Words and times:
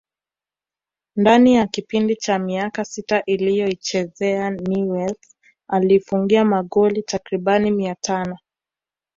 Ndani 1.15 1.53
ya 1.53 1.67
kipindi 1.67 2.15
cha 2.15 2.39
miaka 2.39 2.85
sita 2.85 3.23
aliyoichezea 3.27 4.49
Newells 4.49 5.37
aliifungia 5.67 6.45
magoli 6.45 7.03
takribani 7.03 7.71
mia 7.71 7.95
tano 7.95 8.37